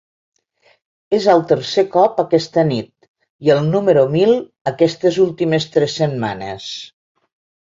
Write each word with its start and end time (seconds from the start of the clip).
És 1.17 1.25
el 1.33 1.43
tercer 1.51 1.83
cop 1.95 2.21
aquesta 2.23 2.63
nit, 2.69 2.89
i 3.49 3.51
el 3.57 3.61
número 3.75 4.07
mil 4.17 4.33
aquestes 4.73 5.21
últimes 5.27 5.69
tres 5.77 6.01
setmanes. 6.03 6.67